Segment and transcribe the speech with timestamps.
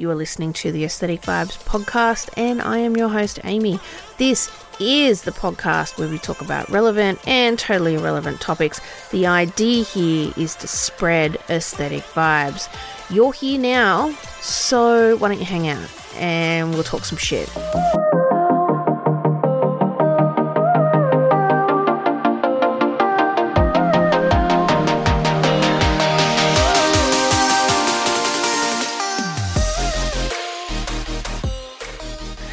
[0.00, 3.78] You are listening to the Aesthetic Vibes podcast, and I am your host, Amy.
[4.16, 8.80] This is the podcast where we talk about relevant and totally irrelevant topics.
[9.10, 12.74] The idea here is to spread aesthetic vibes.
[13.10, 17.50] You're here now, so why don't you hang out and we'll talk some shit.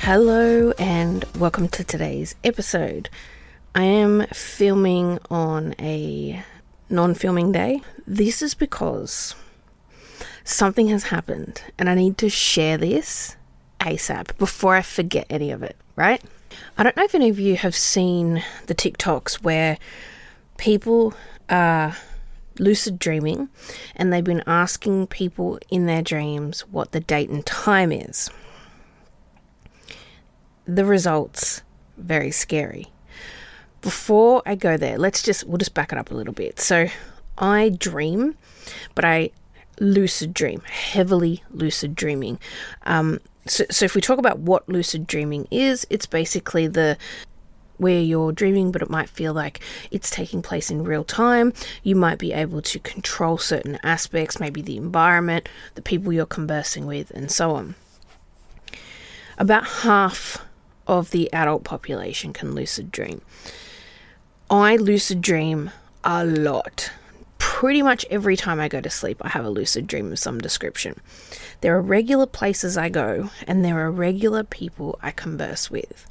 [0.08, 3.10] Hello and welcome to today's episode.
[3.76, 6.46] I am filming on a
[6.90, 7.82] non filming day.
[8.08, 9.36] This is because
[10.46, 13.36] something has happened and I need to share this
[13.82, 16.24] ASAP before I forget any of it, right?
[16.78, 19.78] I don't know if any of you have seen the TikToks where
[20.56, 21.16] people
[21.50, 21.98] are
[22.60, 23.50] lucid dreaming
[23.94, 28.30] and they've been asking people in their dreams what the date and time is
[30.68, 31.62] the results
[31.98, 32.88] very scary.
[33.82, 36.60] Before I go there, let's just we'll just back it up a little bit.
[36.60, 36.88] So
[37.38, 38.36] I dream,
[38.96, 39.32] but I
[39.80, 42.40] lucid dream, heavily lucid dreaming.
[42.86, 46.98] Um, so, so if we talk about what lucid dreaming is, it's basically the
[47.78, 49.60] where you're dreaming, but it might feel like
[49.92, 51.54] it's taking place in real time.
[51.84, 56.88] You might be able to control certain aspects, maybe the environment, the people you're conversing
[56.88, 57.76] with, and so on.
[59.38, 60.44] About half
[60.88, 63.22] of the adult population can lucid dream.
[64.50, 65.72] I lucid dream
[66.04, 66.92] a lot.
[67.38, 70.40] Pretty much every time I go to sleep, I have a lucid dream of some
[70.40, 71.00] description.
[71.62, 76.08] There are regular places I go, and there are regular people I converse with.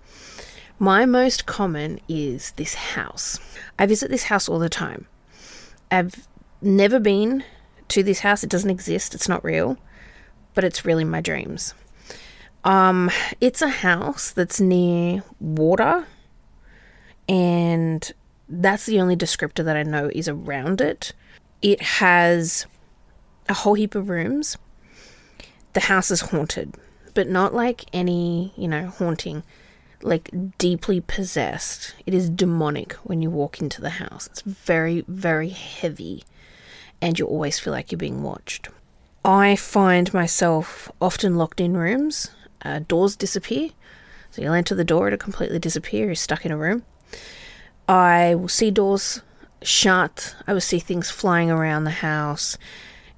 [0.78, 3.40] My most common is this house.
[3.78, 5.06] I visit this house all the time.
[5.90, 6.28] I've
[6.60, 7.44] never been
[7.88, 9.78] to this house, it doesn't exist, it's not real,
[10.54, 11.72] but it's really my dreams.
[12.66, 16.04] Um, it's a house that's near water,
[17.28, 18.12] and
[18.48, 21.12] that's the only descriptor that I know is around it.
[21.62, 22.66] It has
[23.48, 24.58] a whole heap of rooms.
[25.74, 26.74] The house is haunted,
[27.14, 29.44] but not like any, you know, haunting,
[30.02, 30.28] like
[30.58, 31.94] deeply possessed.
[32.04, 34.26] It is demonic when you walk into the house.
[34.26, 36.24] It's very, very heavy,
[37.00, 38.70] and you always feel like you're being watched.
[39.24, 42.30] I find myself often locked in rooms
[42.62, 43.70] uh, doors disappear.
[44.30, 46.06] So you'll enter the door, it'll completely disappear.
[46.06, 46.84] You're stuck in a room.
[47.88, 49.22] I will see doors
[49.62, 50.34] shut.
[50.46, 52.58] I will see things flying around the house.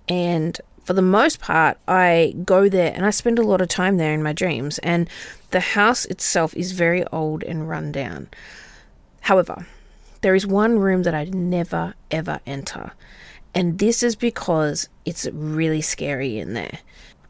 [0.08, 3.96] And for the most part, I go there and I spend a lot of time
[3.96, 4.78] there in my dreams.
[4.78, 5.08] And
[5.50, 8.28] the house itself is very old and run down.
[9.22, 9.66] However,
[10.20, 12.92] there is one room that I never ever enter.
[13.54, 16.78] And this is because it's really scary in there.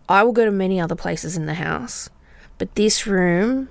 [0.09, 2.09] I will go to many other places in the house,
[2.57, 3.69] but this room,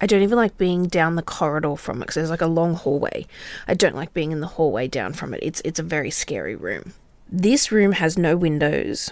[0.00, 2.74] I don't even like being down the corridor from it because there's like a long
[2.74, 3.26] hallway.
[3.68, 5.40] I don't like being in the hallway down from it.
[5.42, 6.94] It's it's a very scary room.
[7.30, 9.10] This room has no windows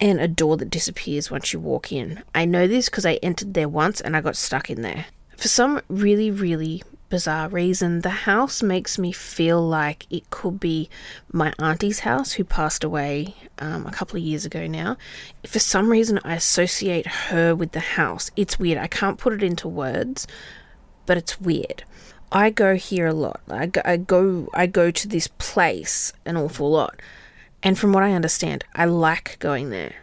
[0.00, 2.22] and a door that disappears once you walk in.
[2.34, 5.06] I know this because I entered there once and I got stuck in there.
[5.36, 10.88] For some really, really bizarre reason, the house makes me feel like it could be
[11.30, 14.96] my auntie's house who passed away um, a couple of years ago now.
[15.46, 18.30] For some reason, I associate her with the house.
[18.34, 18.78] It's weird.
[18.78, 20.26] I can't put it into words,
[21.04, 21.84] but it's weird.
[22.32, 23.42] I go here a lot.
[23.46, 26.98] I go, I go, I go to this place an awful lot,
[27.62, 29.96] and from what I understand, I like going there,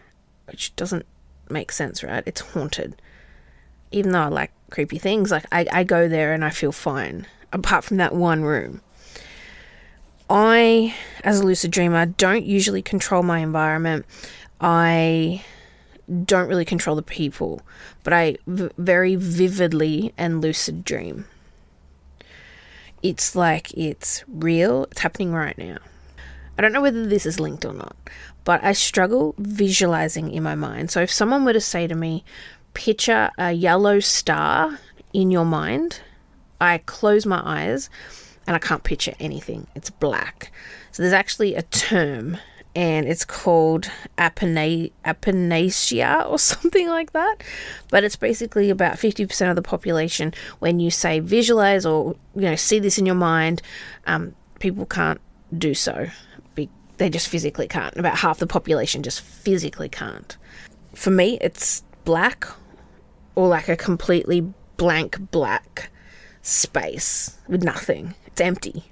[0.46, 1.08] which doesn't
[1.50, 2.22] make sense, right?
[2.28, 3.02] It's haunted
[3.92, 7.26] even though I like creepy things, like I, I go there and I feel fine,
[7.52, 8.82] apart from that one room.
[10.30, 14.06] I, as a lucid dreamer, don't usually control my environment.
[14.62, 15.44] I
[16.26, 17.62] don't really control the people,
[18.04, 21.26] but I v- very vividly and lucid dream.
[23.02, 25.78] It's like it's real, it's happening right now.
[26.58, 27.96] I don't know whether this is linked or not,
[28.44, 30.92] but I struggle visualizing in my mind.
[30.92, 32.26] So if someone were to say to me,
[32.74, 34.80] picture a yellow star
[35.14, 36.02] in your mind.
[36.62, 37.90] I close my eyes
[38.48, 39.68] and I can't picture anything.
[39.76, 40.52] It's black.
[40.92, 42.38] So there's actually a term
[42.76, 47.44] and it's called apana- apanasia or something like that.
[47.90, 50.34] But it's basically about 50% of the population.
[50.60, 53.62] When you say visualize or you know see this in your mind,
[54.08, 55.20] um, people can't
[55.58, 56.08] do so.
[56.56, 57.96] Be- they just physically can't.
[57.98, 60.38] About half the population just physically can't.
[60.96, 62.48] For me, it's black
[63.36, 64.42] or like a completely
[64.78, 65.92] blank black
[66.42, 68.16] space with nothing.
[68.26, 68.84] It's empty.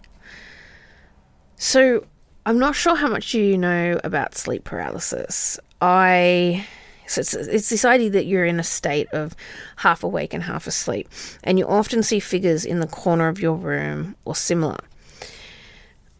[1.55, 2.05] So,
[2.45, 5.59] I'm not sure how much you know about sleep paralysis.
[5.81, 6.67] I
[7.07, 9.35] So it's, it's this idea that you're in a state of
[9.77, 11.09] half awake and half asleep,
[11.43, 14.77] and you often see figures in the corner of your room or similar.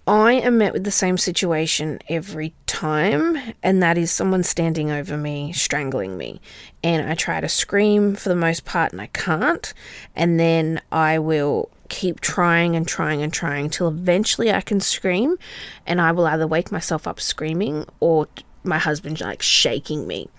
[0.07, 5.17] I am met with the same situation every time, and that is someone standing over
[5.17, 6.39] me, strangling me.
[6.81, 9.73] And I try to scream for the most part, and I can't.
[10.15, 15.37] And then I will keep trying and trying and trying till eventually I can scream,
[15.85, 18.29] and I will either wake myself up screaming or
[18.63, 20.29] my husband like shaking me.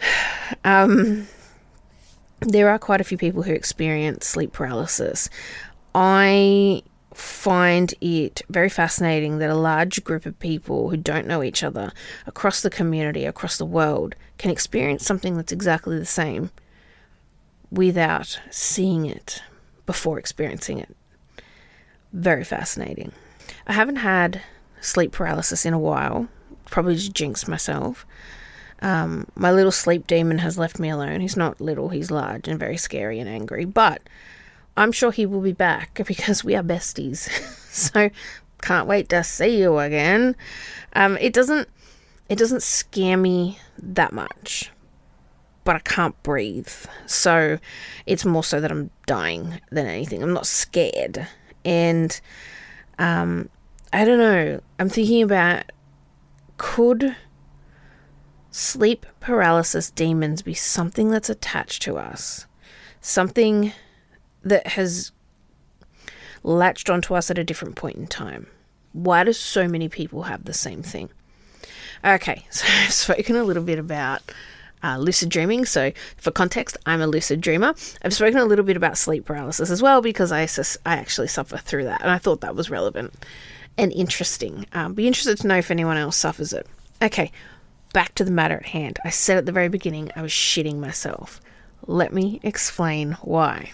[0.64, 1.28] Um,
[2.40, 5.30] there are quite a few people who experience sleep paralysis.
[5.94, 6.82] I
[7.20, 11.92] find it very fascinating that a large group of people who don't know each other
[12.26, 16.50] across the community, across the world, can experience something that's exactly the same
[17.70, 19.42] without seeing it
[19.86, 20.96] before experiencing it.
[22.12, 23.12] Very fascinating.
[23.66, 24.42] I haven't had
[24.80, 26.28] sleep paralysis in a while,
[26.66, 28.06] probably just jinxed myself.
[28.82, 31.20] Um, my little sleep demon has left me alone.
[31.20, 34.00] He's not little, he's large and very scary and angry, but
[34.76, 37.28] I'm sure he will be back because we are besties.
[37.70, 38.10] so
[38.60, 40.36] can't wait to see you again.
[40.94, 41.68] Um, it doesn't
[42.28, 44.70] it doesn't scare me that much,
[45.64, 46.68] but I can't breathe.
[47.06, 47.58] So
[48.06, 50.22] it's more so that I'm dying than anything.
[50.22, 51.26] I'm not scared,
[51.64, 52.20] and
[52.98, 53.48] um,
[53.92, 54.60] I don't know.
[54.78, 55.64] I'm thinking about
[56.56, 57.16] could
[58.50, 62.46] sleep paralysis demons be something that's attached to us,
[63.00, 63.72] something
[64.42, 65.12] that has
[66.42, 68.46] latched onto us at a different point in time.
[68.92, 71.10] Why do so many people have the same thing?
[72.04, 74.22] Okay, so I've spoken a little bit about
[74.82, 75.64] uh, lucid dreaming.
[75.64, 77.74] So, for context, I'm a lucid dreamer.
[78.02, 80.42] I've spoken a little bit about sleep paralysis as well because I,
[80.86, 83.12] I actually suffer through that, and I thought that was relevant
[83.76, 84.66] and interesting.
[84.72, 86.66] Um, be interested to know if anyone else suffers it.
[87.02, 87.30] Okay,
[87.92, 88.98] back to the matter at hand.
[89.04, 91.40] I said at the very beginning I was shitting myself.
[91.86, 93.72] Let me explain why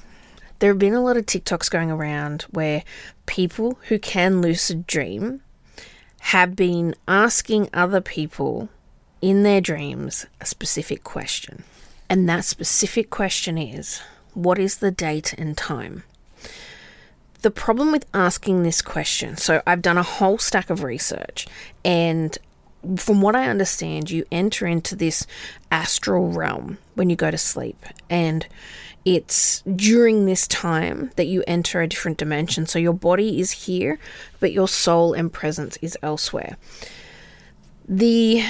[0.59, 2.83] there have been a lot of TikToks going around where
[3.27, 5.43] people who can lucid dream
[6.21, 8.69] have been asking other people
[9.21, 11.65] in their dreams a specific question.
[12.09, 14.01] And that specific question is
[14.35, 16.05] what is the date and time?
[17.43, 21.47] The problem with asking this question, so I've done a whole stack of research,
[21.85, 22.37] and
[22.97, 25.27] from what I understand, you enter into this
[25.71, 28.47] astral realm when you go to sleep, and
[29.07, 32.67] it's during this time that you enter a different dimension.
[32.67, 34.01] So your body is here,
[34.41, 36.57] but your soul and presence is elsewhere.
[37.89, 38.43] The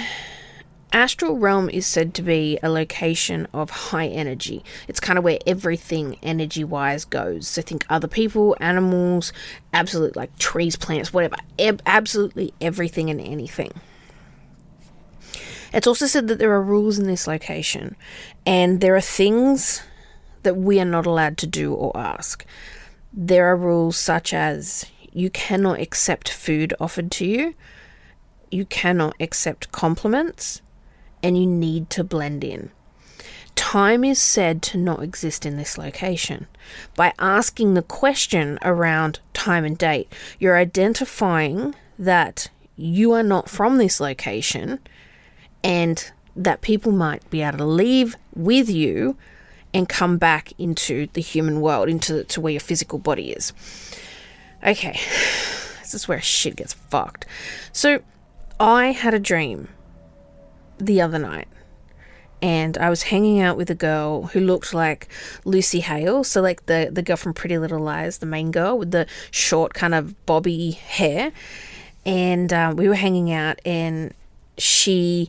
[0.94, 4.64] astral realm is said to be a location of high energy.
[4.88, 7.46] It's kind of where everything energy wise goes.
[7.46, 9.34] So think other people, animals,
[9.74, 11.36] absolute like trees, plants, whatever.
[11.84, 13.72] absolutely everything and anything.
[15.74, 17.94] It's also said that there are rules in this location,
[18.46, 19.82] and there are things
[20.46, 22.46] that we are not allowed to do or ask.
[23.12, 27.54] There are rules such as you cannot accept food offered to you,
[28.48, 30.62] you cannot accept compliments,
[31.20, 32.70] and you need to blend in.
[33.56, 36.46] Time is said to not exist in this location.
[36.94, 43.78] By asking the question around time and date, you're identifying that you are not from
[43.78, 44.78] this location
[45.64, 49.16] and that people might be able to leave with you
[49.76, 53.52] and come back into the human world, into to where your physical body is.
[54.66, 54.92] Okay,
[55.82, 57.26] this is where shit gets fucked.
[57.72, 58.00] So,
[58.58, 59.68] I had a dream
[60.78, 61.46] the other night,
[62.40, 65.08] and I was hanging out with a girl who looked like
[65.44, 68.92] Lucy Hale, so like the the girl from Pretty Little Liars, the main girl with
[68.92, 71.32] the short kind of bobby hair,
[72.06, 74.14] and um, we were hanging out, and
[74.56, 75.28] she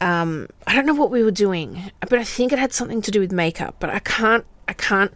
[0.00, 3.10] um, I don't know what we were doing, but I think it had something to
[3.10, 5.12] do with makeup, but I can't I can't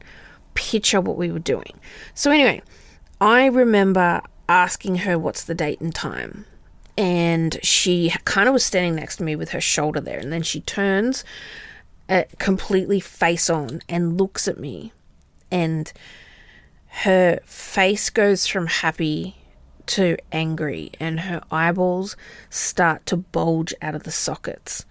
[0.55, 1.79] picture what we were doing.
[2.15, 2.63] So anyway,
[3.21, 6.47] I remember asking her what's the date and time.
[6.97, 10.43] And she kind of was standing next to me with her shoulder there, and then
[10.43, 11.25] she turns
[12.09, 14.93] uh, completely face on and looks at me.
[15.51, 15.93] And
[16.89, 19.37] her face goes from happy
[19.89, 22.17] to angry and her eyeballs
[22.51, 24.85] start to bulge out of the sockets.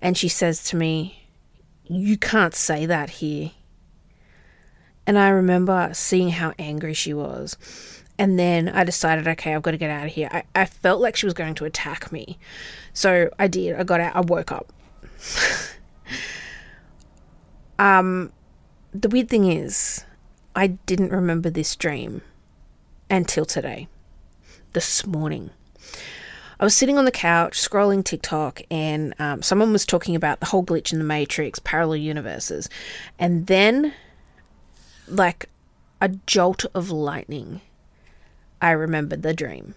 [0.00, 1.28] And she says to me,
[1.84, 3.52] You can't say that here.
[5.06, 7.56] And I remember seeing how angry she was.
[8.18, 10.28] And then I decided, okay, I've got to get out of here.
[10.30, 12.38] I, I felt like she was going to attack me.
[12.92, 13.74] So I did.
[13.74, 14.14] I got out.
[14.14, 14.72] I woke up.
[17.78, 18.32] um,
[18.92, 20.04] the weird thing is,
[20.54, 22.20] I didn't remember this dream
[23.10, 23.88] until today
[24.72, 25.50] this morning.
[26.60, 30.46] I was sitting on the couch scrolling TikTok, and um, someone was talking about the
[30.46, 32.68] whole glitch in the Matrix, parallel universes,
[33.18, 33.94] and then,
[35.08, 35.48] like,
[36.00, 37.60] a jolt of lightning,
[38.60, 39.74] I remembered the dream.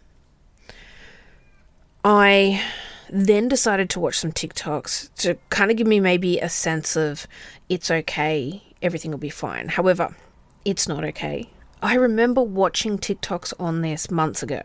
[2.03, 2.61] I
[3.09, 7.25] then decided to watch some TikToks to kind of give me maybe a sense of
[7.67, 9.69] it's okay, everything will be fine.
[9.69, 10.15] However,
[10.63, 11.49] it's not okay.
[11.81, 14.61] I remember watching TikToks on this months ago,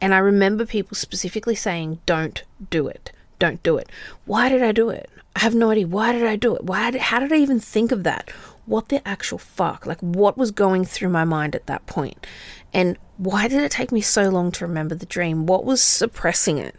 [0.00, 3.12] and I remember people specifically saying, Don't do it.
[3.38, 3.90] Don't do it.
[4.26, 5.10] Why did I do it?
[5.34, 5.86] I have no idea.
[5.86, 6.64] Why did I do it?
[6.64, 8.30] Why did, how did I even think of that?
[8.66, 9.86] What the actual fuck?
[9.86, 12.26] Like, what was going through my mind at that point?
[12.72, 15.46] And why did it take me so long to remember the dream?
[15.46, 16.76] What was suppressing it?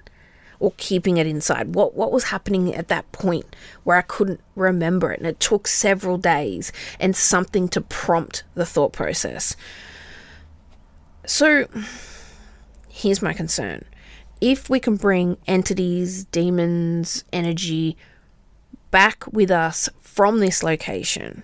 [0.61, 1.75] Or keeping it inside?
[1.75, 5.67] What what was happening at that point where I couldn't remember it and it took
[5.67, 9.57] several days and something to prompt the thought process.
[11.25, 11.67] So
[12.87, 13.85] here's my concern.
[14.39, 17.97] If we can bring entities, demons, energy
[18.91, 21.43] back with us from this location,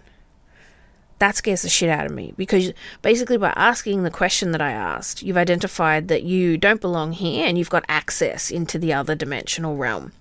[1.19, 4.71] that scares the shit out of me because basically by asking the question that I
[4.71, 9.15] asked, you've identified that you don't belong here and you've got access into the other
[9.15, 10.12] dimensional realm.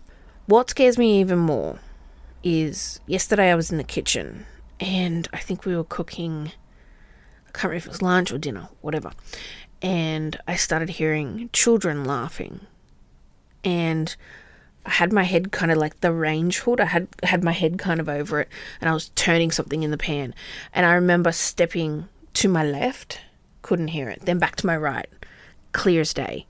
[0.46, 1.80] What scares me even more
[2.42, 4.46] is yesterday I was in the kitchen
[4.80, 6.52] and I think we were cooking
[7.46, 9.12] I can't remember if it was lunch or dinner, whatever.
[9.80, 12.60] And I started hearing children laughing.
[13.64, 14.14] And
[14.86, 16.80] I had my head kind of like the range hood.
[16.80, 18.48] I had had my head kind of over it,
[18.80, 20.34] and I was turning something in the pan.
[20.72, 23.20] And I remember stepping to my left,
[23.62, 24.20] couldn't hear it.
[24.24, 25.08] Then back to my right,
[25.72, 26.46] clear as day.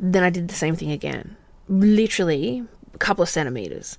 [0.00, 1.36] Then I did the same thing again,
[1.68, 3.96] literally a couple of centimeters.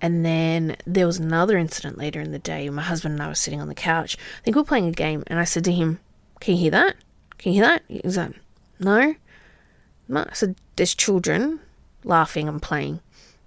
[0.00, 2.68] And then there was another incident later in the day.
[2.70, 4.16] My husband and I were sitting on the couch.
[4.40, 6.00] I think we were playing a game, and I said to him,
[6.40, 6.96] "Can you hear that?
[7.38, 8.32] Can you hear that?" He was like,
[8.80, 9.14] "No."
[10.12, 11.60] I said, "There's children
[12.08, 13.00] laughing and playing.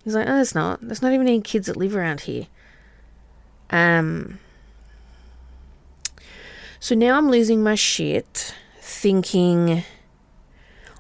[0.03, 0.79] He's like, no, there's not.
[0.81, 2.47] There's not even any kids that live around here.
[3.69, 4.39] Um.
[6.79, 9.83] So now I'm losing my shit, thinking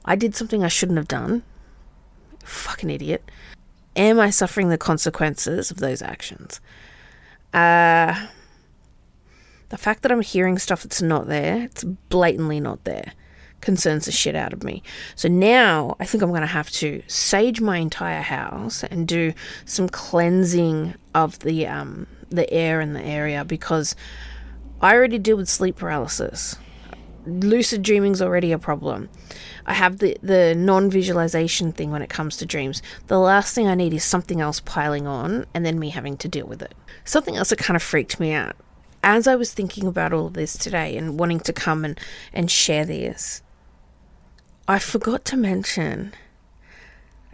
[0.05, 1.43] I did something I shouldn't have done.
[2.43, 3.23] Fucking idiot.
[3.95, 6.61] Am I suffering the consequences of those actions?
[7.51, 8.27] Uh,
[9.69, 13.13] the fact that I'm hearing stuff that's not there, it's blatantly not there
[13.61, 14.83] concerns the shit out of me.
[15.15, 19.33] So now I think I'm going to have to sage my entire house and do
[19.65, 23.95] some cleansing of the um, the air in the area because
[24.81, 26.57] I already deal with sleep paralysis.
[27.25, 29.09] Lucid dreaming's already a problem.
[29.67, 32.81] I have the, the non visualization thing when it comes to dreams.
[33.07, 36.27] The last thing I need is something else piling on and then me having to
[36.27, 36.73] deal with it.
[37.05, 38.55] Something else that kind of freaked me out
[39.03, 41.99] as I was thinking about all of this today and wanting to come and,
[42.33, 43.41] and share this,
[44.71, 46.13] I forgot to mention,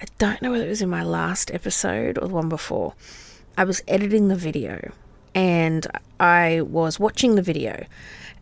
[0.01, 2.95] I don't know whether it was in my last episode or the one before.
[3.55, 4.91] I was editing the video
[5.35, 5.85] and
[6.19, 7.85] I was watching the video,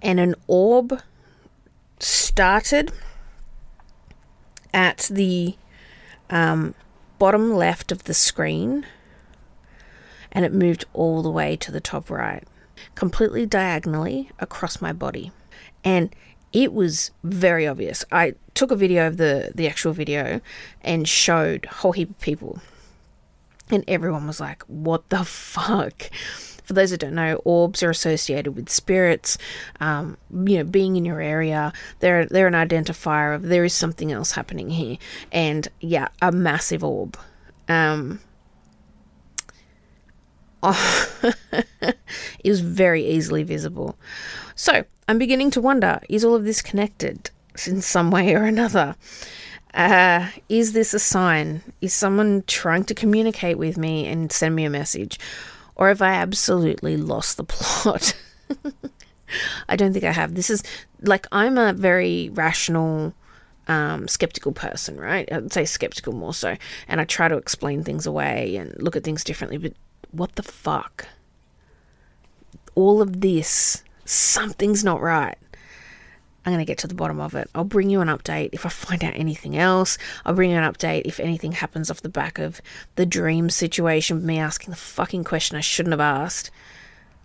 [0.02, 1.02] and an orb
[2.00, 2.94] started
[4.74, 5.58] at the
[6.30, 6.74] um,
[7.20, 8.86] bottom left of the screen
[10.32, 12.46] and it moved all the way to the top right,
[12.96, 15.34] completely diagonally across my body.
[15.84, 16.16] And
[16.56, 18.06] it was very obvious.
[18.14, 20.40] I took a video of the the actual video
[20.82, 22.62] and showed a whole heap of people,
[23.70, 26.10] and everyone was like, "What the fuck."
[26.64, 29.38] For those that don't know, orbs are associated with spirits.
[29.82, 34.14] Um, you know, being in your area, they're they're an identifier of there is something
[34.14, 34.98] else happening here,
[35.34, 37.18] and yeah, a massive orb.
[37.68, 38.22] Um,
[40.64, 41.12] oh,
[41.52, 43.98] it was very easily visible.
[44.56, 47.30] So I'm beginning to wonder is all of this connected
[47.68, 48.96] in some way or another?
[49.74, 51.62] Uh, is this a sign?
[51.82, 55.20] Is someone trying to communicate with me and send me a message?
[55.76, 58.16] Or have I absolutely lost the plot?
[59.68, 60.36] I don't think I have.
[60.36, 60.64] This is
[61.02, 63.14] like I'm a very rational,
[63.68, 65.32] um, skeptical person, right?
[65.32, 66.56] I'd say skeptical more so.
[66.88, 69.58] And I try to explain things away and look at things differently.
[69.58, 69.74] But
[70.12, 71.08] what the fuck?
[72.76, 75.38] All of this something's not right.
[76.46, 77.50] I'm going to get to the bottom of it.
[77.56, 79.98] I'll bring you an update if I find out anything else.
[80.24, 82.62] I'll bring you an update if anything happens off the back of
[82.96, 86.52] the dream situation, me asking the fucking question I shouldn't have asked.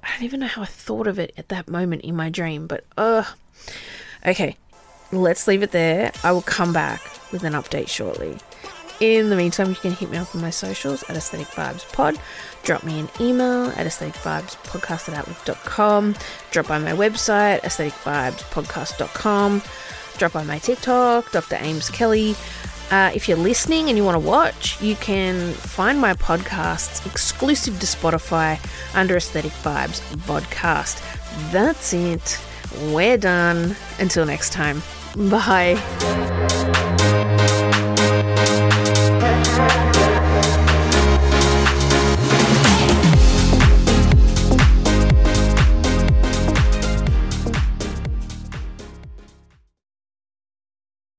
[0.02, 2.66] I don't even know how I thought of it at that moment in my dream,
[2.66, 3.24] but uh
[4.24, 4.56] okay.
[5.12, 6.12] Let's leave it there.
[6.22, 8.38] I will come back with an update shortly.
[9.00, 12.16] In the meantime, you can hit me up on my socials at Aesthetic Vibes Pod.
[12.62, 16.14] Drop me an email at aestheticvibespodcast at outlook.com.
[16.50, 19.62] Drop by my website, aestheticvibespodcast.com.
[20.18, 21.56] drop by my TikTok, Dr.
[21.60, 22.34] Ames Kelly.
[22.90, 27.78] Uh, if you're listening and you want to watch, you can find my podcasts exclusive
[27.78, 28.58] to Spotify
[28.94, 31.00] under Aesthetic Vibes Podcast.
[31.52, 32.38] That's it.
[32.92, 33.76] We're done.
[34.00, 34.82] Until next time.
[35.16, 35.76] Bye.